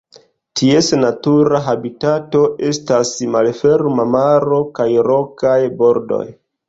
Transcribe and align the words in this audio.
Ties 0.59 0.87
natura 1.01 1.59
habitato 1.67 2.41
estas 2.69 3.11
malferma 3.35 4.07
maro 4.17 4.63
kaj 4.81 4.89
rokaj 5.11 5.59
bordoj. 5.83 6.25